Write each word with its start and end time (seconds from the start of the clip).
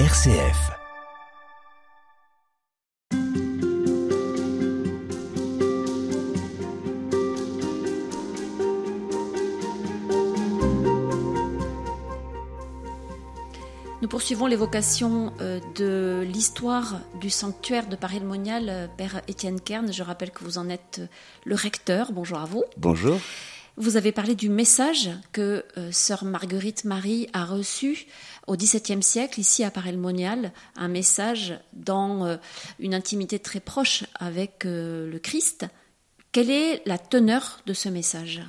RCF. 0.00 0.72
Nous 14.02 14.08
poursuivons 14.08 14.46
l'évocation 14.46 15.32
euh, 15.40 15.60
de 15.76 16.24
l'histoire 16.26 17.00
du 17.20 17.30
sanctuaire 17.30 17.86
de 17.86 17.94
Paris-le-Monial, 17.94 18.68
euh, 18.68 18.88
Père 18.88 19.22
Étienne 19.28 19.60
Kern. 19.60 19.92
Je 19.92 20.02
rappelle 20.02 20.32
que 20.32 20.42
vous 20.42 20.58
en 20.58 20.68
êtes 20.70 21.02
le 21.44 21.54
recteur. 21.54 22.10
Bonjour 22.10 22.38
à 22.38 22.46
vous. 22.46 22.64
Bonjour. 22.76 23.20
Vous 23.76 23.96
avez 23.96 24.12
parlé 24.12 24.34
du 24.36 24.48
message 24.48 25.10
que 25.32 25.64
sœur 25.90 26.24
Marguerite 26.24 26.84
Marie 26.84 27.28
a 27.32 27.44
reçu 27.44 28.06
au 28.46 28.56
XVIIe 28.56 29.02
siècle, 29.02 29.40
ici 29.40 29.64
à 29.64 29.70
Paray-le-Monial, 29.70 30.52
un 30.76 30.88
message 30.88 31.58
dans 31.72 32.38
une 32.78 32.94
intimité 32.94 33.40
très 33.40 33.60
proche 33.60 34.04
avec 34.14 34.62
le 34.64 35.18
Christ. 35.20 35.66
Quelle 36.30 36.50
est 36.50 36.82
la 36.86 36.98
teneur 36.98 37.60
de 37.66 37.72
ce 37.72 37.88
message? 37.88 38.42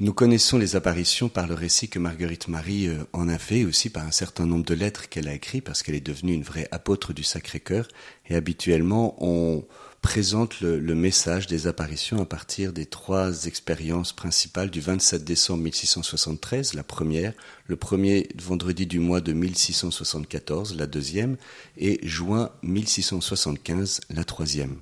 Nous 0.00 0.12
connaissons 0.12 0.58
les 0.58 0.76
apparitions 0.76 1.28
par 1.28 1.48
le 1.48 1.54
récit 1.54 1.88
que 1.88 1.98
Marguerite 1.98 2.46
Marie 2.46 2.86
euh, 2.86 3.02
en 3.12 3.28
a 3.28 3.36
fait, 3.36 3.64
aussi 3.64 3.90
par 3.90 4.06
un 4.06 4.12
certain 4.12 4.46
nombre 4.46 4.64
de 4.64 4.74
lettres 4.74 5.08
qu'elle 5.08 5.26
a 5.26 5.34
écrites, 5.34 5.64
parce 5.64 5.82
qu'elle 5.82 5.96
est 5.96 6.00
devenue 6.00 6.34
une 6.34 6.44
vraie 6.44 6.68
apôtre 6.70 7.12
du 7.12 7.24
Sacré-Cœur. 7.24 7.88
Et 8.28 8.36
habituellement, 8.36 9.16
on 9.18 9.64
présente 10.02 10.60
le, 10.60 10.78
le, 10.78 10.94
message 10.94 11.46
des 11.46 11.66
apparitions 11.66 12.20
à 12.20 12.24
partir 12.24 12.72
des 12.72 12.86
trois 12.86 13.46
expériences 13.46 14.12
principales 14.12 14.70
du 14.70 14.80
27 14.80 15.24
décembre 15.24 15.64
1673, 15.64 16.74
la 16.74 16.82
première, 16.82 17.32
le 17.66 17.76
premier 17.76 18.28
vendredi 18.36 18.86
du 18.86 19.00
mois 19.00 19.20
de 19.20 19.32
1674, 19.32 20.76
la 20.76 20.86
deuxième, 20.86 21.36
et 21.76 21.98
juin 22.02 22.50
1675, 22.62 24.00
la 24.10 24.24
troisième. 24.24 24.78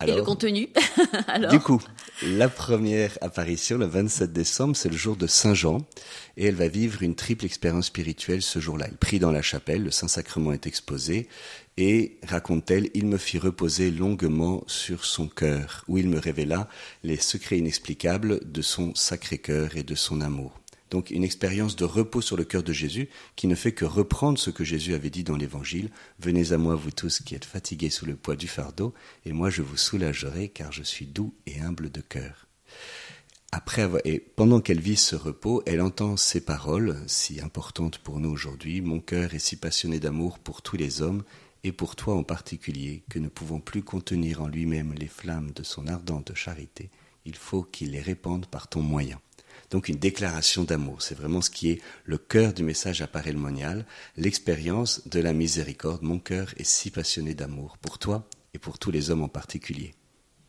Alors, 0.00 0.16
et 0.16 0.18
le 0.18 0.24
contenu 0.24 0.68
Alors? 1.26 1.50
Du 1.50 1.58
coup, 1.58 1.82
la 2.22 2.48
première 2.48 3.16
apparition, 3.20 3.78
le 3.78 3.86
27 3.86 4.32
décembre, 4.32 4.76
c'est 4.76 4.88
le 4.88 4.96
jour 4.96 5.16
de 5.16 5.26
Saint 5.26 5.54
Jean, 5.54 5.86
et 6.36 6.46
elle 6.46 6.56
va 6.56 6.66
vivre 6.66 7.02
une 7.02 7.14
triple 7.14 7.44
expérience 7.44 7.86
spirituelle 7.86 8.42
ce 8.42 8.58
jour-là. 8.58 8.86
Elle 8.88 8.96
prie 8.96 9.18
dans 9.18 9.30
la 9.30 9.42
chapelle, 9.42 9.84
le 9.84 9.90
Saint-Sacrement 9.90 10.52
est 10.52 10.66
exposé, 10.66 11.28
et, 11.76 12.18
raconte-t-elle, 12.26 12.90
il 12.94 13.06
me 13.06 13.18
fit 13.18 13.38
reposer 13.38 13.92
longuement 13.92 14.64
sur 14.66 15.04
son 15.04 15.28
cœur, 15.28 15.84
où 15.86 15.96
il 15.96 16.08
me 16.08 16.18
révéla 16.18 16.68
les 17.04 17.18
secrets 17.18 17.58
inexplicables 17.58 18.40
de 18.50 18.62
son 18.62 18.94
sacré 18.96 19.38
cœur 19.38 19.76
et 19.76 19.84
de 19.84 19.94
son 19.94 20.20
amour. 20.20 20.58
Donc 20.90 21.10
une 21.10 21.24
expérience 21.24 21.76
de 21.76 21.84
repos 21.84 22.20
sur 22.20 22.36
le 22.36 22.44
cœur 22.44 22.62
de 22.62 22.72
Jésus 22.72 23.08
qui 23.36 23.46
ne 23.46 23.54
fait 23.54 23.72
que 23.72 23.84
reprendre 23.84 24.38
ce 24.38 24.50
que 24.50 24.64
Jésus 24.64 24.94
avait 24.94 25.10
dit 25.10 25.24
dans 25.24 25.36
l'Évangile. 25.36 25.90
Venez 26.18 26.52
à 26.52 26.58
moi, 26.58 26.74
vous 26.74 26.90
tous 26.90 27.20
qui 27.20 27.34
êtes 27.34 27.44
fatigués 27.44 27.90
sous 27.90 28.06
le 28.06 28.16
poids 28.16 28.36
du 28.36 28.48
fardeau, 28.48 28.94
et 29.26 29.32
moi 29.32 29.50
je 29.50 29.62
vous 29.62 29.76
soulagerai 29.76 30.48
car 30.48 30.72
je 30.72 30.82
suis 30.82 31.06
doux 31.06 31.34
et 31.46 31.60
humble 31.60 31.90
de 31.90 32.00
cœur. 32.00 32.46
Après 33.50 33.82
avoir, 33.82 34.02
et 34.04 34.18
pendant 34.18 34.60
qu'elle 34.60 34.80
vit 34.80 34.96
ce 34.96 35.16
repos, 35.16 35.62
elle 35.64 35.80
entend 35.80 36.18
ces 36.18 36.42
paroles, 36.42 37.02
si 37.06 37.40
importantes 37.40 37.98
pour 37.98 38.20
nous 38.20 38.28
aujourd'hui. 38.28 38.82
Mon 38.82 39.00
cœur 39.00 39.32
est 39.32 39.38
si 39.38 39.56
passionné 39.56 40.00
d'amour 40.00 40.38
pour 40.38 40.60
tous 40.60 40.76
les 40.76 41.00
hommes, 41.00 41.24
et 41.64 41.72
pour 41.72 41.96
toi 41.96 42.14
en 42.14 42.22
particulier, 42.22 43.04
que 43.08 43.18
ne 43.18 43.28
pouvant 43.28 43.60
plus 43.60 43.82
contenir 43.82 44.42
en 44.42 44.48
lui-même 44.48 44.92
les 44.94 45.08
flammes 45.08 45.50
de 45.52 45.62
son 45.62 45.86
ardente 45.86 46.34
charité, 46.34 46.90
il 47.24 47.36
faut 47.36 47.62
qu'il 47.62 47.92
les 47.92 48.02
répande 48.02 48.46
par 48.46 48.68
ton 48.68 48.82
moyen 48.82 49.18
donc 49.70 49.88
une 49.88 49.96
déclaration 49.96 50.64
d'amour. 50.64 51.02
C'est 51.02 51.14
vraiment 51.14 51.42
ce 51.42 51.50
qui 51.50 51.70
est 51.70 51.80
le 52.04 52.18
cœur 52.18 52.52
du 52.52 52.62
message 52.62 53.02
à 53.02 53.08
monial 53.34 53.84
l'expérience 54.16 55.06
de 55.06 55.20
la 55.20 55.32
miséricorde. 55.32 56.02
Mon 56.02 56.18
cœur 56.18 56.54
est 56.56 56.64
si 56.64 56.90
passionné 56.90 57.34
d'amour 57.34 57.76
pour 57.78 57.98
toi 57.98 58.28
et 58.54 58.58
pour 58.58 58.78
tous 58.78 58.90
les 58.90 59.10
hommes 59.10 59.22
en 59.22 59.28
particulier. 59.28 59.94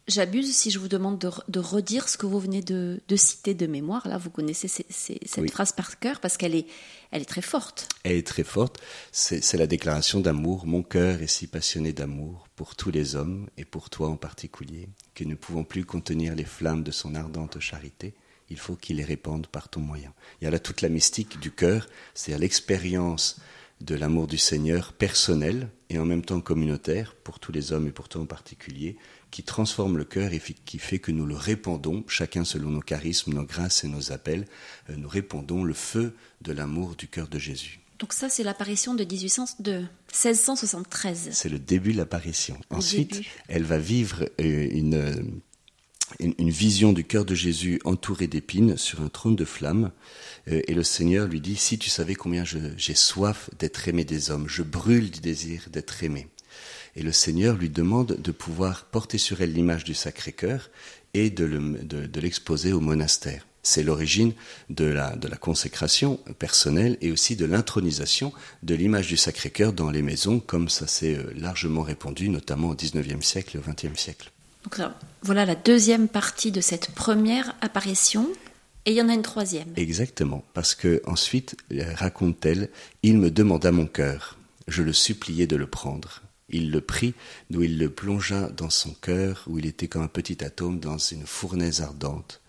J'abuse 0.08 0.56
si 0.56 0.72
je 0.72 0.80
vous 0.80 0.88
demande 0.88 1.20
de, 1.20 1.60
redire 1.60 2.10
ce 2.10 2.18
que 2.18 2.26
vous 2.26 2.40
venez 2.40 2.64
de, 2.64 3.00
citer 3.16 3.54
de 3.54 3.68
mémoire. 3.68 4.08
Là, 4.08 4.18
vous 4.18 4.32
connaissez 4.32 4.68
cette 4.68 5.52
phrase 5.52 5.72
par 5.72 6.00
cœur 6.00 6.20
parce 6.20 6.36
qu'elle 6.36 6.56
est, 6.56 6.66
elle 7.12 7.22
est 7.22 7.26
très 7.26 7.44
forte. 7.44 7.88
Elle 8.04 8.16
est 8.16 8.26
très 8.26 8.44
forte. 8.44 8.80
C'est 9.12 9.58
la 9.58 9.68
déclaration 9.68 10.20
d'amour. 10.20 10.66
Mon 10.66 10.82
cœur 10.82 11.22
est 11.22 11.28
si 11.28 11.46
passionné 11.46 11.94
d'amour 11.94 12.48
pour 12.56 12.76
tous 12.76 12.90
les 12.90 13.16
hommes 13.16 13.48
et 13.58 13.66
pour 13.66 13.92
toi 13.92 14.10
en 14.10 14.18
particulier 14.18 14.90
que 15.14 15.24
ne 15.26 15.36
pouvons 15.36 15.64
plus 15.64 15.86
contenir 15.86 16.34
les 16.34 16.46
flammes 16.46 16.84
de 16.84 16.92
son 16.92 17.14
ardente 17.14 17.60
charité 17.60 18.16
il 18.50 18.58
faut 18.58 18.76
qu'il 18.76 18.98
les 18.98 19.04
répande 19.04 19.48
par 19.48 19.70
ton 19.70 19.80
moyen. 19.80 20.14
Il 20.42 20.46
y 20.46 20.48
a 20.48 20.52
là 20.52 20.60
toute 20.60 20.82
la 20.82 20.90
mystique 20.90 21.40
du 21.40 21.52
cœur, 21.52 21.88
c'est-à-dire 22.14 22.42
l'expérience 22.42 23.40
de 23.82 23.96
l'amour 23.96 24.28
du 24.28 24.38
Seigneur 24.38 24.94
personnel 24.94 25.70
et 25.90 26.00
en 26.00 26.06
même 26.06 26.24
temps 26.24 26.42
communautaire, 26.42 27.16
pour 27.16 27.40
tous 27.40 27.52
les 27.52 27.72
hommes 27.72 27.88
et 27.88 27.92
pour 27.92 28.10
toi 28.10 28.22
en 28.22 28.26
particulier, 28.26 28.98
qui 29.32 29.44
transforme 29.44 29.98
le 29.98 30.06
cœur 30.06 30.34
et 30.34 30.42
qui 30.66 30.80
fait 30.80 31.00
que 31.00 31.12
nous 31.12 31.26
le 31.26 31.36
répandons, 31.36 32.04
chacun 32.08 32.44
selon 32.44 32.72
nos 32.72 32.82
charismes, 32.82 33.34
nos 33.34 33.44
grâces 33.44 33.84
et 33.84 33.88
nos 33.88 34.12
appels, 34.12 34.46
euh, 34.90 34.96
nous 34.98 35.08
répandons 35.08 35.64
le 35.64 35.74
feu 35.74 36.16
de 36.42 36.52
l'amour 36.52 36.96
du 36.96 37.08
cœur 37.08 37.28
de 37.28 37.40
Jésus. 37.40 37.80
Donc 38.00 38.14
ça, 38.14 38.30
c'est 38.30 38.44
l'apparition 38.44 38.96
de, 38.96 39.04
1800, 39.04 39.58
de 39.60 39.80
1673. 40.14 41.30
C'est 41.32 41.50
le 41.50 41.60
début 41.60 41.92
de 41.92 41.98
l'apparition. 41.98 42.58
Ensuite, 42.70 43.22
elle 43.50 43.64
va 43.64 43.78
vivre 43.78 44.24
euh, 44.40 45.22
une 46.20 46.50
vision 46.50 46.94
du 46.94 47.04
cœur 47.04 47.26
de 47.26 47.36
Jésus 47.36 47.80
entouré 47.86 48.28
d'épines 48.28 48.78
sur 48.78 49.02
un 49.02 49.10
trône 49.10 49.36
de 49.36 49.46
flammes. 49.46 49.92
Euh, 50.48 50.62
et 50.68 50.74
le 50.74 50.84
Seigneur 50.84 51.28
lui 51.28 51.42
dit, 51.42 51.56
si 51.56 51.78
tu 51.78 51.90
savais 51.90 52.16
combien 52.16 52.44
j'ai 52.46 52.96
soif 52.96 53.50
d'être 53.60 53.88
aimé 53.88 54.04
des 54.06 54.32
hommes, 54.32 54.48
je 54.48 54.64
brûle 54.64 55.12
du 55.12 55.20
désir 55.20 55.64
d'être 55.72 56.04
aimé. 56.04 56.28
Et 56.96 57.04
le 57.04 57.12
Seigneur 57.12 57.56
lui 57.56 57.70
demande 57.70 58.18
de 58.20 58.32
pouvoir 58.32 58.86
porter 58.86 59.18
sur 59.18 59.42
elle 59.42 59.54
l'image 59.54 59.84
du 59.84 59.94
Sacré-Cœur 59.94 60.70
et 61.14 61.30
de 61.30 62.20
l'exposer 62.20 62.74
au 62.74 62.80
monastère. 62.80 63.46
C'est 63.62 63.84
l'origine 63.84 64.34
de 64.70 64.86
la, 64.86 65.16
de 65.16 65.28
la 65.28 65.36
consécration 65.36 66.18
personnelle 66.40 66.98
et 67.02 67.12
aussi 67.12 67.36
de 67.36 67.46
l'intronisation 67.46 68.34
de 68.64 68.74
l'image 68.74 69.08
du 69.08 69.18
Sacré-Cœur 69.18 69.74
dans 69.74 69.92
les 69.92 70.02
maisons, 70.02 70.40
comme 70.40 70.70
ça 70.70 70.88
s'est 70.88 71.18
euh, 71.18 71.34
largement 71.36 71.82
répandu, 71.82 72.30
notamment 72.30 72.70
au 72.70 72.76
XIXe 72.76 73.26
siècle 73.26 73.58
et 73.58 73.60
au 73.60 73.64
XXe 73.64 74.00
siècle. 74.00 74.32
Voilà 75.22 75.46
la 75.46 75.56
deuxième 75.56 76.08
partie 76.08 76.52
de 76.52 76.62
cette 76.62 76.92
première 76.92 77.56
apparition. 77.62 78.30
Et 78.86 78.92
il 78.92 78.98
y 78.98 79.02
en 79.02 79.10
a 79.10 79.14
une 79.14 79.22
troisième. 79.22 79.72
Exactement, 79.76 80.44
parce 80.54 80.74
que 80.74 81.02
ensuite, 81.06 81.58
raconte-t-elle, 81.96 82.70
il 83.04 83.18
me 83.18 83.30
demanda 83.30 83.72
mon 83.72 83.86
cœur, 83.86 84.38
je 84.68 84.82
le 84.82 84.94
suppliai 84.94 85.48
de 85.48 85.58
le 85.58 85.68
prendre. 85.68 86.22
Il 86.50 86.72
le 86.72 86.82
prit, 86.82 87.14
d'où 87.50 87.62
il 87.62 87.78
le 87.78 87.90
plongea 87.90 88.50
dans 88.50 88.70
son 88.70 88.94
cœur, 88.94 89.44
où 89.48 89.60
il 89.60 89.66
était 89.66 89.88
comme 89.88 90.02
un 90.02 90.08
petit 90.08 90.44
atome 90.44 90.80
dans 90.80 90.98
une 90.98 91.28
fournaise 91.28 91.82
ardente, 91.82 92.42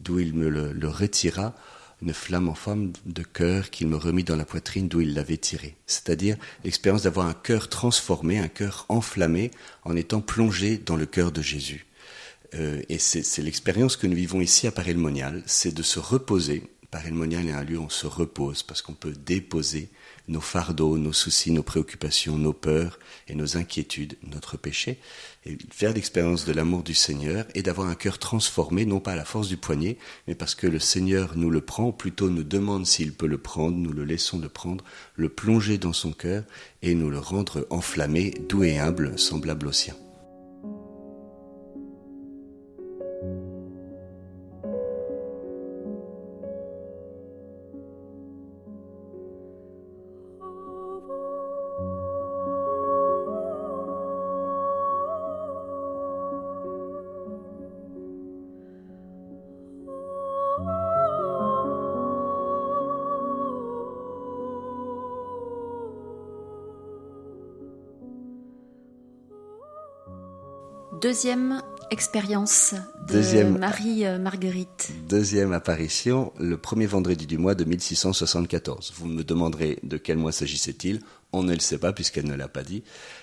d'où 0.00 0.18
il 0.18 0.34
me 0.34 0.48
le 0.48 0.88
retira 0.88 1.54
une 2.02 2.12
flamme 2.12 2.48
en 2.48 2.54
forme 2.54 2.92
de 3.06 3.22
cœur 3.22 3.70
qu'il 3.70 3.88
me 3.88 3.96
remit 3.96 4.24
dans 4.24 4.36
la 4.36 4.44
poitrine 4.44 4.88
d'où 4.88 5.00
il 5.00 5.14
l'avait 5.14 5.38
tiré. 5.38 5.76
C'est-à-dire 5.86 6.36
l'expérience 6.64 7.02
d'avoir 7.02 7.26
un 7.26 7.34
cœur 7.34 7.68
transformé, 7.68 8.38
un 8.38 8.48
cœur 8.48 8.84
enflammé 8.88 9.50
en 9.84 9.96
étant 9.96 10.20
plongé 10.20 10.78
dans 10.78 10.96
le 10.96 11.06
cœur 11.06 11.32
de 11.32 11.42
Jésus. 11.42 11.86
Euh, 12.54 12.80
et 12.88 12.98
c'est 12.98 13.42
l'expérience 13.42 13.96
que 13.96 14.06
nous 14.06 14.16
vivons 14.16 14.40
ici 14.40 14.66
à 14.66 14.72
Paray-le-Monial, 14.72 15.42
c'est 15.46 15.74
de 15.74 15.82
se 15.82 15.98
reposer. 15.98 16.62
Paray-le-Monial 16.96 17.46
est 17.46 17.52
un 17.52 17.62
lieu 17.62 17.76
où 17.76 17.82
on 17.82 17.88
se 17.90 18.06
repose 18.06 18.62
parce 18.62 18.80
qu'on 18.80 18.94
peut 18.94 19.12
déposer 19.12 19.90
nos 20.28 20.40
fardeaux, 20.40 20.96
nos 20.96 21.12
soucis, 21.12 21.50
nos 21.50 21.62
préoccupations, 21.62 22.38
nos 22.38 22.54
peurs 22.54 22.98
et 23.28 23.34
nos 23.34 23.58
inquiétudes, 23.58 24.16
notre 24.22 24.56
péché, 24.56 24.98
et 25.44 25.58
faire 25.70 25.92
l'expérience 25.92 26.46
de 26.46 26.54
l'amour 26.54 26.82
du 26.82 26.94
Seigneur 26.94 27.44
et 27.54 27.60
d'avoir 27.60 27.88
un 27.88 27.94
cœur 27.96 28.18
transformé, 28.18 28.86
non 28.86 28.98
pas 28.98 29.12
à 29.12 29.16
la 29.16 29.26
force 29.26 29.48
du 29.48 29.58
poignet, 29.58 29.98
mais 30.26 30.34
parce 30.34 30.54
que 30.54 30.66
le 30.66 30.78
Seigneur 30.78 31.36
nous 31.36 31.50
le 31.50 31.60
prend, 31.60 31.92
plutôt 31.92 32.30
nous 32.30 32.44
demande 32.44 32.86
s'il 32.86 33.12
peut 33.12 33.26
le 33.26 33.36
prendre, 33.36 33.76
nous 33.76 33.92
le 33.92 34.04
laissons 34.04 34.38
le 34.38 34.48
prendre, 34.48 34.82
le 35.16 35.28
plonger 35.28 35.76
dans 35.76 35.92
son 35.92 36.12
cœur 36.12 36.44
et 36.80 36.94
nous 36.94 37.10
le 37.10 37.18
rendre 37.18 37.66
enflammé, 37.68 38.32
doux 38.48 38.64
et 38.64 38.78
humble, 38.78 39.18
semblable 39.18 39.66
au 39.66 39.72
sien. 39.72 39.96
Deuxième 71.00 71.60
expérience 71.90 72.74
Deuxième, 73.08 73.58
Marie-Marguerite. 73.58 74.90
Deuxième 75.08 75.52
apparition, 75.52 76.32
le 76.40 76.56
premier 76.56 76.86
vendredi 76.86 77.26
du 77.26 77.38
mois 77.38 77.54
de 77.54 77.64
1674. 77.64 78.94
Vous 78.96 79.06
me 79.06 79.22
demanderez 79.22 79.78
de 79.84 79.96
quel 79.96 80.18
mois 80.18 80.32
s'agissait-il 80.32 81.00
On 81.32 81.44
ne 81.44 81.54
le 81.54 81.60
sait 81.60 81.78
pas 81.78 81.92
puisqu'elle 81.92 82.26
ne 82.26 82.34
l'a 82.34 82.48
pas 82.48 82.64
dit. 82.64 82.82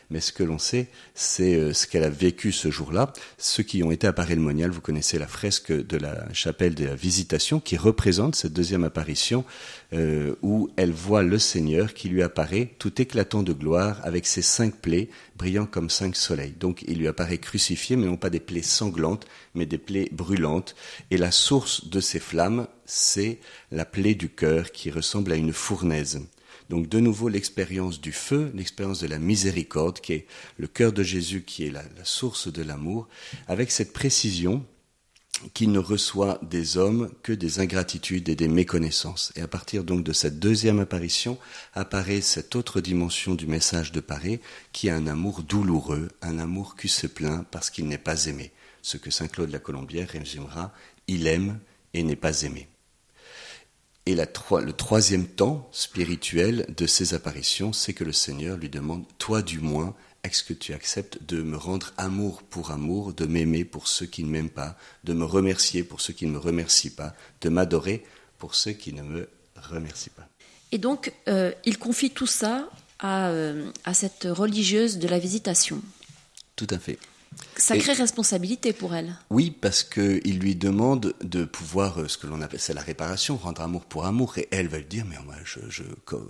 Mais 0.10 0.20
ce 0.20 0.32
que 0.32 0.44
l'on 0.44 0.60
sait, 0.60 0.88
c'est 1.16 1.56
euh, 1.56 1.74
ce 1.74 1.88
qu'elle 1.88 2.04
a 2.04 2.10
vécu 2.10 2.52
ce 2.52 2.70
jour-là. 2.70 3.12
Ceux 3.38 3.64
qui 3.64 3.84
ont 3.84 3.92
été 3.92 4.08
à 4.08 4.14
Paris-le-Monial, 4.14 4.72
vous 4.72 4.82
connaissez 4.82 5.18
la 5.18 5.28
fresque 5.28 5.72
de 5.72 5.98
la 5.98 6.32
chapelle 6.34 6.76
de 6.76 6.86
la 6.86 6.96
Visitation 6.96 7.60
qui 7.60 7.78
représente 7.78 8.36
cette 8.36 8.54
deuxième 8.54 8.84
apparition 8.84 9.44
euh, 9.94 10.36
où 10.42 10.70
elle 10.76 10.92
voit 10.92 11.24
le 11.24 11.40
Seigneur 11.40 11.94
qui 11.94 12.10
lui 12.10 12.22
apparaît 12.22 12.74
tout 12.80 13.02
éclatant 13.02 13.44
de 13.44 13.54
gloire 13.54 14.00
avec 14.04 14.28
ses 14.28 14.42
cinq 14.42 14.76
plaies 14.76 15.10
brillant 15.36 15.66
comme 15.66 15.90
cinq 15.90 16.16
soleils. 16.16 16.54
Donc 16.60 16.84
il 16.88 17.00
lui 17.00 17.08
apparaît 17.08 17.38
crucifié, 17.38 17.96
mais 17.96 18.06
non 18.06 18.18
pas 18.18 18.30
des 18.30 18.40
plaies 18.40 18.62
sanglantes, 18.62 19.26
mais 19.56 19.66
des 19.66 19.73
plaies 19.78 20.10
brûlantes. 20.12 20.76
Et 21.12 21.18
la 21.18 21.32
source 21.32 21.88
de 21.90 22.00
ces 22.00 22.20
flammes, 22.20 22.68
c'est 22.86 23.40
la 23.72 23.86
plaie 23.86 24.16
du 24.16 24.30
cœur 24.30 24.72
qui 24.72 24.92
ressemble 24.92 25.32
à 25.32 25.36
une 25.36 25.54
fournaise. 25.54 26.22
Donc 26.70 26.90
de 26.90 27.00
nouveau 27.00 27.30
l'expérience 27.30 28.02
du 28.02 28.12
feu, 28.12 28.52
l'expérience 28.56 29.00
de 29.00 29.08
la 29.08 29.20
miséricorde, 29.20 30.00
qui 30.00 30.14
est 30.14 30.28
le 30.58 30.68
cœur 30.68 30.94
de 30.94 31.04
Jésus, 31.04 31.44
qui 31.44 31.66
est 31.66 31.72
la, 31.72 31.84
source 32.04 32.52
de 32.52 32.64
l'amour, 32.64 33.08
avec 33.48 33.72
cette 33.72 33.94
précision 33.94 34.66
qu'il 35.54 35.72
ne 35.72 35.80
reçoit 35.80 36.40
des 36.42 36.78
hommes 36.78 37.12
que 37.22 37.34
des 37.34 37.60
ingratitudes 37.60 38.30
et 38.30 38.36
des 38.36 38.48
méconnaissances. 38.48 39.34
Et 39.36 39.42
à 39.42 39.48
partir 39.48 39.84
donc 39.84 40.04
de 40.04 40.14
cette 40.14 40.40
deuxième 40.40 40.80
apparition 40.80 41.38
apparaît 41.74 42.22
cette 42.22 42.56
autre 42.56 42.82
dimension 42.82 43.36
du 43.36 43.48
message 43.48 43.92
de 43.92 44.00
Paris, 44.00 44.40
qui 44.72 44.88
est 44.88 44.92
un 44.92 45.08
amour 45.08 45.44
douloureux, 45.44 46.10
un 46.22 46.40
amour 46.40 46.76
qui 46.76 46.88
se 46.88 47.08
plaint 47.08 47.46
parce 47.52 47.70
qu'il 47.70 47.88
n'est 47.88 47.98
pas 47.98 48.28
aimé. 48.28 48.52
Ce 48.84 48.98
que 48.98 49.10
saint 49.10 49.28
Claude 49.28 49.50
la 49.50 49.60
Colombière 49.60 50.10
résumera, 50.10 50.72
il 51.08 51.26
aime 51.26 51.60
et 51.94 52.04
n'est 52.04 52.16
pas 52.18 52.44
aimé. 52.44 52.68
Et 54.06 54.14
le 54.16 54.72
troisième 54.74 55.26
temps 55.26 55.70
spirituel 55.72 56.66
de 56.76 56.86
ces 56.86 57.14
apparitions, 57.14 57.72
c'est 57.72 57.94
que 57.94 58.04
le 58.04 58.12
Seigneur 58.12 58.58
lui 58.58 58.70
demande, 58.70 59.06
toi 59.18 59.42
du 59.42 59.60
moins, 59.60 59.96
est-ce 60.24 60.44
que 60.44 60.54
tu 60.54 60.74
acceptes 60.74 61.24
de 61.24 61.42
me 61.42 61.56
rendre 61.56 61.94
amour 61.98 62.44
pour 62.44 62.72
amour, 62.72 63.14
de 63.14 63.26
m'aimer 63.26 63.64
pour 63.64 63.88
ceux 63.88 64.06
qui 64.06 64.26
ne 64.26 64.30
m'aiment 64.30 64.50
pas, 64.50 64.78
de 65.06 65.14
me 65.14 65.24
remercier 65.24 65.84
pour 65.84 66.02
ceux 66.02 66.12
qui 66.12 66.26
ne 66.26 66.32
me 66.32 66.38
remercient 66.38 66.90
pas, 66.90 67.16
de 67.40 67.48
m'adorer 67.48 68.04
pour 68.38 68.56
ceux 68.56 68.74
qui 68.74 68.92
ne 68.92 69.02
me 69.02 69.30
remercient 69.56 70.12
pas? 70.12 70.28
Et 70.74 70.78
donc, 70.78 71.14
euh, 71.30 71.54
il 71.64 71.78
confie 71.78 72.12
tout 72.12 72.28
ça 72.28 72.70
à, 73.00 73.30
euh, 73.30 73.72
à 73.86 73.94
cette 73.94 74.28
religieuse 74.30 74.98
de 74.98 75.08
la 75.08 75.20
visitation. 75.20 75.82
Tout 76.58 76.68
à 76.70 76.80
fait. 76.80 77.00
Sacrée 77.56 77.94
responsabilité 77.94 78.74
pour 78.74 78.96
elle. 78.96 79.16
Oui, 79.30 79.52
parce 79.52 79.84
qu'il 79.84 80.40
lui 80.40 80.56
demande 80.56 81.14
de 81.24 81.46
pouvoir, 81.46 82.00
euh, 82.00 82.08
ce 82.08 82.18
que 82.18 82.28
l'on 82.28 82.42
appelle, 82.42 82.60
c'est 82.60 82.74
la 82.74 82.82
réparation, 82.82 83.38
rendre 83.38 83.62
amour 83.62 83.86
pour 83.86 84.06
amour. 84.06 84.38
Et 84.38 84.48
elle 84.52 84.68
va 84.68 84.78
lui 84.78 84.86
dire, 84.86 85.06
mais 85.08 85.18
moi, 85.26 85.36
je, 85.44 85.60
je, 85.70 85.84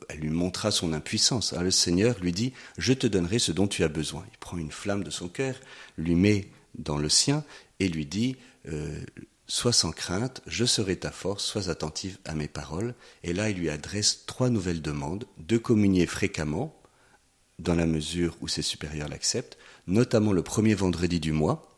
elle 0.10 0.20
lui 0.20 0.30
montrera 0.30 0.72
son 0.72 0.94
impuissance. 0.94 1.54
le 1.54 1.72
Seigneur 1.72 2.20
lui 2.20 2.32
dit, 2.32 2.54
je 2.78 2.94
te 2.94 3.08
donnerai 3.08 3.40
ce 3.40 3.52
dont 3.52 3.68
tu 3.68 3.84
as 3.84 3.88
besoin. 3.88 4.26
Il 4.32 4.38
prend 4.38 4.58
une 4.58 4.72
flamme 4.72 5.04
de 5.04 5.10
son 5.10 5.28
cœur, 5.28 5.56
lui 5.98 6.16
met 6.16 6.50
dans 6.76 6.98
le 6.98 7.10
sien 7.10 7.44
et 7.80 7.88
lui 7.88 8.06
dit, 8.06 8.36
euh, 8.68 9.00
sois 9.48 9.74
sans 9.74 9.92
crainte, 9.92 10.42
je 10.48 10.66
serai 10.66 10.96
ta 10.98 11.12
force, 11.12 11.44
sois 11.44 11.70
attentive 11.70 12.18
à 12.26 12.34
mes 12.36 12.48
paroles. 12.48 12.96
Et 13.24 13.34
là, 13.34 13.50
il 13.50 13.58
lui 13.58 13.70
adresse 13.70 14.26
trois 14.26 14.50
nouvelles 14.50 14.82
demandes, 14.82 15.26
de 15.38 15.58
communier 15.58 16.06
fréquemment, 16.06 16.76
dans 17.60 17.76
la 17.76 17.86
mesure 17.86 18.36
où 18.42 18.48
ses 18.48 18.62
supérieurs 18.62 19.10
l'acceptent, 19.10 19.58
notamment 19.88 20.32
le 20.32 20.44
premier 20.44 20.74
vendredi 20.74 21.20
du 21.20 21.32
mois, 21.32 21.70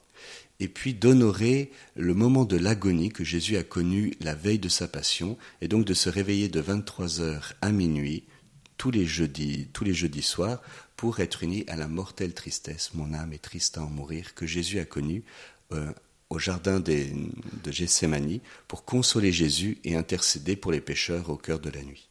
et 0.60 0.68
puis 0.68 0.94
d'honorer 0.94 1.72
le 1.96 2.14
moment 2.14 2.46
de 2.46 2.58
l'agonie 2.58 3.10
que 3.10 3.24
Jésus 3.24 3.58
a 3.58 3.64
connu 3.64 4.14
la 4.22 4.36
veille 4.36 4.60
de 4.60 4.70
sa 4.70 4.88
passion, 4.88 5.38
et 5.62 5.68
donc 5.68 5.86
de 5.86 5.94
se 5.94 6.10
réveiller 6.10 6.48
de 6.48 6.60
23 6.60 7.22
heures 7.22 7.54
à 7.62 7.72
minuit 7.72 8.24
tous 8.78 8.92
les 8.92 9.06
jeudis, 9.06 9.68
tous 9.74 9.84
les 9.84 9.94
jeudis 9.94 10.22
soirs, 10.22 10.62
pour 10.96 11.20
être 11.20 11.44
uni 11.44 11.66
à 11.68 11.76
la 11.76 11.88
mortelle 11.88 12.34
tristesse, 12.34 12.92
mon 12.94 13.14
âme 13.14 13.34
est 13.34 13.42
triste 13.42 13.78
à 13.78 13.84
en 13.84 13.90
mourir, 13.90 14.34
que 14.34 14.46
Jésus 14.46 14.80
a 14.80 14.86
connue 14.86 15.24
euh, 15.72 15.92
au 16.30 16.40
jardin 16.40 16.80
de 16.80 17.72
Gethsemane, 17.72 18.40
pour 18.68 18.86
consoler 18.86 19.32
Jésus 19.32 19.78
et 19.84 19.96
intercéder 19.96 20.56
pour 20.56 20.72
les 20.72 20.82
pécheurs 20.82 21.30
au 21.30 21.38
cœur 21.38 21.60
de 21.60 21.70
la 21.70 21.84
nuit. 21.84 22.10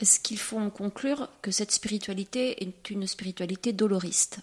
Est-ce 0.00 0.20
qu'il 0.20 0.38
faut 0.38 0.58
en 0.58 0.70
conclure 0.70 1.28
que 1.42 1.50
cette 1.50 1.72
spiritualité 1.72 2.62
est 2.62 2.90
une 2.90 3.06
spiritualité 3.06 3.72
doloriste? 3.72 4.40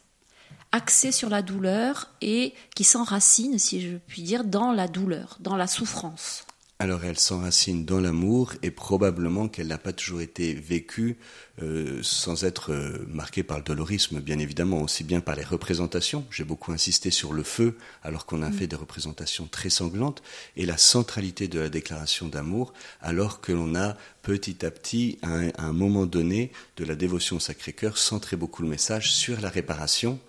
Axée 0.74 1.14
sur 1.14 1.30
la 1.30 1.42
douleur 1.42 2.10
et 2.20 2.54
qui 2.76 2.84
s'enracine, 2.84 3.60
si 3.60 3.80
je 3.80 3.98
puis 4.08 4.24
dire, 4.24 4.44
dans 4.44 4.74
la 4.74 4.90
douleur, 4.90 5.38
dans 5.40 5.56
la 5.56 5.68
souffrance. 5.68 6.46
Alors 6.80 7.06
elle 7.06 7.20
s'enracine 7.20 7.86
dans 7.86 8.02
l'amour 8.02 8.54
et 8.62 8.72
probablement 8.72 9.48
qu'elle 9.48 9.68
n'a 9.68 9.78
pas 9.78 9.94
toujours 9.94 10.20
été 10.20 10.54
vécue 10.54 11.18
euh, 11.62 12.00
sans 12.02 12.44
être 12.44 12.74
euh, 12.74 13.06
marquée 13.08 13.44
par 13.44 13.58
le 13.60 13.64
dolorisme, 13.64 14.20
bien 14.20 14.38
évidemment, 14.40 14.82
aussi 14.82 15.06
bien 15.06 15.22
par 15.22 15.36
les 15.36 15.44
représentations. 15.44 16.26
J'ai 16.30 16.44
beaucoup 16.44 16.74
insisté 16.74 17.10
sur 17.12 17.32
le 17.32 17.44
feu 17.44 17.78
alors 18.02 18.26
qu'on 18.26 18.42
a 18.42 18.50
mm. 18.50 18.54
fait 18.54 18.68
des 18.68 18.76
représentations 18.76 19.48
très 19.48 19.70
sanglantes 19.70 20.24
et 20.58 20.66
la 20.66 20.78
centralité 20.78 21.48
de 21.48 21.60
la 21.60 21.70
déclaration 21.70 22.28
d'amour 22.28 22.74
alors 23.00 23.40
que 23.40 23.54
l'on 23.54 23.76
a 23.76 23.96
petit 24.24 24.66
à 24.66 24.72
petit, 24.72 25.20
à 25.22 25.64
un 25.64 25.74
moment 25.74 26.06
donné 26.06 26.52
de 26.76 26.84
la 26.84 26.96
dévotion 26.96 27.38
au 27.38 27.40
Sacré-Cœur, 27.40 27.98
centré 27.98 28.36
beaucoup 28.36 28.64
le 28.64 28.68
message 28.68 29.14
sur 29.14 29.40
la 29.40 29.50
réparation 29.50 30.20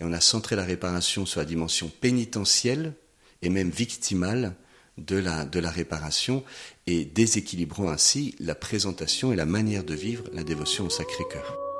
et 0.00 0.04
on 0.04 0.12
a 0.12 0.20
centré 0.20 0.56
la 0.56 0.64
réparation 0.64 1.26
sur 1.26 1.40
la 1.40 1.46
dimension 1.46 1.90
pénitentielle 2.00 2.94
et 3.42 3.48
même 3.48 3.70
victimale 3.70 4.54
de 4.98 5.16
la, 5.16 5.44
de 5.44 5.58
la 5.58 5.70
réparation 5.70 6.44
et 6.86 7.04
déséquilibrant 7.04 7.88
ainsi 7.88 8.34
la 8.40 8.54
présentation 8.54 9.32
et 9.32 9.36
la 9.36 9.46
manière 9.46 9.84
de 9.84 9.94
vivre 9.94 10.24
la 10.32 10.44
dévotion 10.44 10.86
au 10.86 10.90
Sacré-Cœur. 10.90 11.71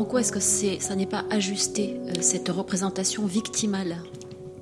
En 0.00 0.06
quoi 0.06 0.22
est-ce 0.22 0.32
que 0.32 0.40
ça 0.40 0.96
n'est 0.96 1.04
pas 1.04 1.26
ajusté, 1.28 1.96
euh, 1.98 2.22
cette 2.22 2.48
représentation 2.48 3.26
victimale? 3.26 3.98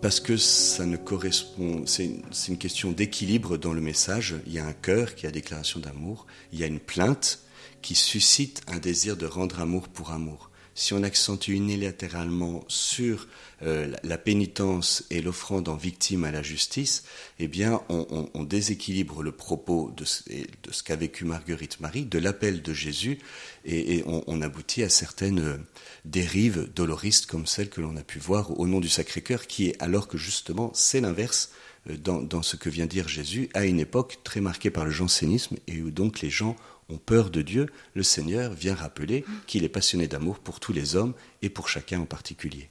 Parce 0.02 0.18
que 0.18 0.36
ça 0.36 0.84
ne 0.84 0.96
correspond, 0.96 1.84
c'est 1.86 2.10
une 2.48 2.58
question 2.58 2.90
d'équilibre 2.90 3.56
dans 3.56 3.72
le 3.72 3.80
message. 3.80 4.34
Il 4.46 4.52
y 4.52 4.58
a 4.58 4.66
un 4.66 4.72
cœur 4.72 5.14
qui 5.14 5.28
a 5.28 5.30
déclaration 5.30 5.78
d'amour, 5.78 6.26
il 6.52 6.58
y 6.58 6.64
a 6.64 6.66
une 6.66 6.80
plainte 6.80 7.38
qui 7.82 7.94
suscite 7.94 8.62
un 8.66 8.78
désir 8.78 9.16
de 9.16 9.26
rendre 9.26 9.60
amour 9.60 9.86
pour 9.86 10.10
amour 10.10 10.50
si 10.78 10.94
on 10.94 11.02
accentue 11.02 11.54
unilatéralement 11.54 12.64
sur 12.68 13.26
euh, 13.62 13.92
la 14.04 14.16
pénitence 14.16 15.02
et 15.10 15.20
l'offrande 15.20 15.68
en 15.68 15.74
victime 15.74 16.22
à 16.22 16.30
la 16.30 16.40
justice, 16.40 17.02
eh 17.40 17.48
bien, 17.48 17.82
on, 17.88 18.44
déséquilibre 18.44 19.24
le 19.24 19.32
propos 19.32 19.92
de, 19.96 20.04
ce 20.04 20.82
qu'a 20.84 20.94
vécu 20.94 21.24
Marguerite 21.24 21.80
Marie, 21.80 22.04
de 22.04 22.20
l'appel 22.20 22.62
de 22.62 22.72
Jésus, 22.72 23.18
et, 23.64 24.04
on, 24.06 24.40
aboutit 24.40 24.84
à 24.84 24.88
certaines 24.88 25.40
euh, 25.40 25.56
dérives 26.04 26.70
doloristes 26.72 27.26
comme 27.26 27.46
celles 27.46 27.70
que 27.70 27.80
l'on 27.80 27.96
a 27.96 28.04
pu 28.04 28.20
voir 28.20 28.58
au 28.60 28.68
nom 28.68 28.78
du 28.78 28.88
Sacré-Cœur, 28.88 29.48
qui 29.48 29.70
est 29.70 29.82
alors 29.82 30.06
que 30.06 30.16
justement 30.16 30.70
c'est 30.74 31.00
l'inverse 31.00 31.50
euh, 31.90 31.96
dans, 31.96 32.22
dans, 32.22 32.42
ce 32.42 32.54
que 32.54 32.70
vient 32.70 32.86
dire 32.86 33.08
Jésus, 33.08 33.48
à 33.52 33.64
une 33.64 33.80
époque 33.80 34.20
très 34.22 34.40
marquée 34.40 34.70
par 34.70 34.84
le 34.84 34.92
jansénisme 34.92 35.56
et 35.66 35.82
où 35.82 35.90
donc 35.90 36.20
les 36.20 36.30
gens 36.30 36.54
ont 36.88 36.98
peur 36.98 37.30
de 37.30 37.42
Dieu, 37.42 37.66
le 37.94 38.02
Seigneur 38.02 38.52
vient 38.52 38.74
rappeler 38.74 39.24
qu'il 39.46 39.64
est 39.64 39.68
passionné 39.68 40.08
d'amour 40.08 40.38
pour 40.38 40.60
tous 40.60 40.72
les 40.72 40.96
hommes 40.96 41.14
et 41.42 41.50
pour 41.50 41.68
chacun 41.68 42.00
en 42.00 42.06
particulier. 42.06 42.70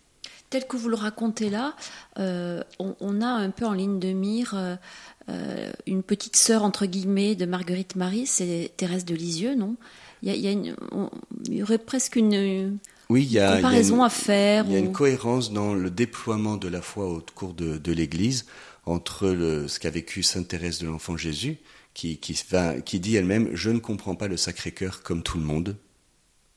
Tel 0.50 0.66
que 0.66 0.78
vous 0.78 0.88
le 0.88 0.96
racontez 0.96 1.50
là, 1.50 1.76
euh, 2.20 2.64
on, 2.80 3.22
a 3.22 3.28
un 3.28 3.50
peu 3.50 3.66
en 3.66 3.74
ligne 3.74 4.00
de 4.00 4.14
mire 4.14 4.54
euh, 4.56 4.76
euh, 5.28 5.72
une 5.86 6.04
petite 6.04 6.38
sœur, 6.38 6.64
entre 6.64 6.86
guillemets, 6.86 7.36
de 7.36 7.46
Marguerite 7.46 7.98
Marie, 7.98 8.26
c'est 8.26 8.72
Thérèse 8.78 9.04
de 9.04 9.14
Lisieux, 9.14 9.56
non? 9.56 9.76
Il 10.24 10.34
y, 10.34 11.62
aurait 11.62 11.78
presque 11.78 12.16
une, 12.16 12.80
comparaison 13.08 14.04
à 14.04 14.10
faire. 14.10 14.66
Il 14.68 14.74
y 14.74 14.76
a 14.76 14.80
une 14.80 14.94
cohérence 14.94 15.52
dans 15.52 15.76
le 15.76 15.92
déploiement 15.92 16.58
de 16.58 16.68
la 16.70 16.82
foi 16.82 17.08
au 17.08 17.22
cours 17.36 17.54
de, 17.54 17.92
l'Église 17.92 18.46
entre 18.86 19.28
ce 19.68 19.80
qu'a 19.80 19.92
vécu 19.92 20.24
Sainte 20.24 20.48
Thérèse 20.48 20.80
de 20.80 20.88
l'Enfant 20.88 21.18
Jésus, 21.18 21.58
qui, 21.98 22.18
qui, 22.20 22.40
qui 22.86 23.00
dit 23.00 23.16
elle-même 23.16 23.50
Je 23.54 23.72
ne 23.72 23.80
comprends 23.80 24.16
pas 24.16 24.28
le 24.28 24.38
Sacré-Cœur 24.38 25.02
comme 25.02 25.24
tout 25.24 25.40
le 25.40 25.44
monde. 25.44 25.76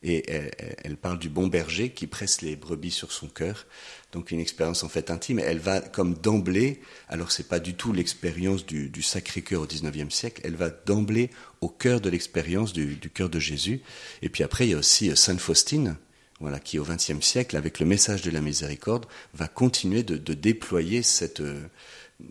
Et 0.02 0.30
elle, 0.30 0.96
parle 0.96 1.18
du 1.18 1.28
bon 1.28 1.46
berger 1.46 1.90
qui 1.90 2.06
presse 2.06 2.40
les 2.40 2.56
brebis 2.56 2.90
sur 2.90 3.12
son 3.12 3.26
cœur. 3.26 3.66
Donc 4.12 4.30
une 4.30 4.40
expérience 4.40 4.82
en 4.82 4.88
fait 4.88 5.10
intime. 5.10 5.38
Elle 5.38 5.58
va 5.58 5.80
comme 5.80 6.14
d'emblée, 6.14 6.80
alors 7.08 7.32
c'est 7.32 7.48
pas 7.48 7.58
du 7.58 7.74
tout 7.74 7.92
l'expérience 7.92 8.64
du, 8.64 9.02
Sacré-Cœur 9.02 9.62
au 9.62 9.66
XIXe 9.66 10.14
siècle, 10.14 10.40
elle 10.44 10.56
va 10.56 10.70
d'emblée 10.70 11.30
au 11.60 11.68
cœur 11.68 12.00
de 12.00 12.08
l'expérience 12.08 12.72
du, 12.72 12.98
cœur 13.12 13.28
de 13.28 13.38
Jésus. 13.38 13.80
Et 14.22 14.30
puis 14.30 14.42
après, 14.42 14.66
il 14.66 14.70
y 14.70 14.74
a 14.74 14.78
aussi 14.78 15.10
euh, 15.10 15.14
Sainte 15.14 15.40
Faustine, 15.40 15.96
voilà, 16.40 16.60
qui 16.60 16.78
au 16.78 16.84
XXe 16.84 17.20
siècle, 17.20 17.56
avec 17.56 17.78
le 17.78 17.84
message 17.84 18.22
de 18.22 18.30
la 18.30 18.40
miséricorde, 18.40 19.04
va 19.34 19.48
continuer 19.48 20.02
de, 20.02 20.16
déployer 20.34 21.02
cette, 21.02 21.40
euh, 21.40 21.60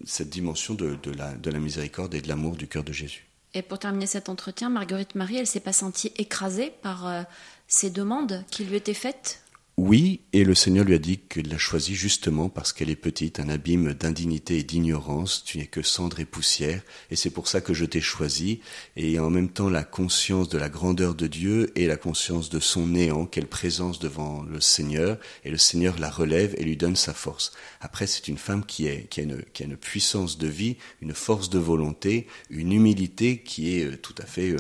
cette 0.05 0.29
dimension 0.29 0.74
de, 0.74 0.98
la, 1.17 1.34
de 1.34 1.50
la 1.50 1.60
miséricorde 1.60 2.13
et 2.13 2.22
de 2.22 2.27
l'amour 2.27 2.55
du 2.55 2.67
cœur 2.67 2.84
de 2.84 2.93
Jésus. 2.93 3.25
Et 3.53 3.62
pour 3.62 3.79
terminer 3.79 4.05
cet 4.05 4.29
entretien, 4.29 4.69
Marguerite 4.69 5.15
Marie, 5.15 5.38
elle 5.38 5.48
s'est 5.48 5.60
pas 5.60 5.74
sentie 5.74 6.12
écrasée 6.17 6.72
par 6.81 7.08
euh, 7.08 7.24
ces 7.67 7.89
demandes 7.89 8.43
qui 8.51 8.63
lui 8.65 8.75
étaient 8.75 8.93
faites? 8.93 9.41
Oui, 9.79 10.19
et 10.33 10.43
le 10.43 10.55
Seigneur 10.55 10.83
lui 10.83 10.93
a 10.93 11.00
dit 11.00 11.19
qu'il 11.19 11.48
l'a 11.48 11.57
choisie 11.57 11.95
justement 11.95 12.50
parce 12.50 12.74
qu'elle 12.74 12.89
est 12.89 12.98
petite, 12.98 13.39
un 13.39 13.48
abîme 13.48 13.93
d'indignité 13.93 14.57
et 14.57 14.63
d'ignorance, 14.63 15.41
tu 15.45 15.57
n'es 15.57 15.67
que 15.67 15.81
cendre 15.81 16.19
et 16.19 16.25
poussière, 16.25 16.81
et 17.12 17.15
c'est 17.15 17.29
pour 17.29 17.48
ça 17.48 17.62
que 17.62 17.74
je 17.74 17.86
t'ai 17.86 18.01
choisi, 18.01 18.59
et 18.98 19.19
en 19.19 19.29
même 19.29 19.48
temps 19.48 19.69
la 19.69 19.86
conscience 19.86 20.50
de 20.50 20.57
la 20.57 20.67
grandeur 20.67 21.15
de 21.15 21.27
Dieu 21.27 21.71
et 21.75 21.88
la 21.88 21.95
conscience 21.95 22.50
de 22.50 22.59
son 22.59 22.88
néant, 22.88 23.25
quelle 23.25 23.48
présence 23.48 24.00
devant 24.00 24.43
le 24.43 24.59
Seigneur, 24.59 25.17
et 25.45 25.50
le 25.50 25.57
Seigneur 25.57 25.98
la 25.98 26.09
relève 26.09 26.55
et 26.57 26.65
lui 26.65 26.75
donne 26.75 26.98
sa 26.98 27.13
force. 27.13 27.53
Après, 27.79 28.05
c'est 28.05 28.27
une 28.27 28.38
femme 28.38 28.65
qui, 28.65 28.86
est, 28.86 29.07
qui, 29.07 29.21
a 29.21 29.24
une, 29.24 29.41
qui 29.53 29.63
a 29.63 29.65
une 29.65 29.77
puissance 29.77 30.38
de 30.38 30.48
vie, 30.48 30.75
une 31.01 31.13
force 31.13 31.50
de 31.50 31.59
volonté, 31.59 32.27
une 32.50 32.74
humilité 32.74 33.41
qui 33.43 33.77
est 33.77 33.86
euh, 33.86 33.98
tout 33.98 34.15
à 34.21 34.25
fait 34.25 34.51
euh, 34.51 34.59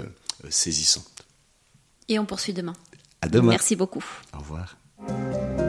saisissante. 0.49 1.25
Et 2.07 2.17
on 2.19 2.25
poursuit 2.25 2.53
demain. 2.53 2.73
À 3.21 3.27
demain. 3.27 3.49
Merci 3.49 3.75
beaucoup. 3.75 4.05
Au 4.33 4.39
revoir. 4.39 4.78
Música 4.99 5.68